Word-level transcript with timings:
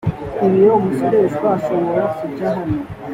ibiro 0.45 0.71
umusoreshwa 0.79 1.47
ashobora 1.57 2.03
kujya 2.17 2.47
hano 2.55 2.79